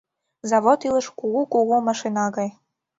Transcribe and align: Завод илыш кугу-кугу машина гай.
Завод 0.49 0.79
илыш 0.87 1.07
кугу-кугу 1.19 1.75
машина 1.89 2.25
гай. 2.35 2.49